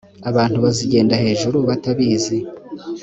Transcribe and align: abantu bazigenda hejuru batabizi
abantu 0.29 0.57
bazigenda 0.63 1.15
hejuru 1.23 1.57
batabizi 1.67 2.37